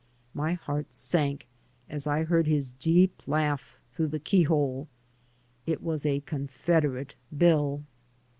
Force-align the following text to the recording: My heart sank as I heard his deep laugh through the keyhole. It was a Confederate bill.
My 0.33 0.53
heart 0.53 0.95
sank 0.95 1.45
as 1.87 2.07
I 2.07 2.23
heard 2.23 2.47
his 2.47 2.71
deep 2.71 3.21
laugh 3.27 3.77
through 3.93 4.07
the 4.07 4.19
keyhole. 4.19 4.87
It 5.67 5.83
was 5.83 6.07
a 6.07 6.21
Confederate 6.21 7.13
bill. 7.37 7.83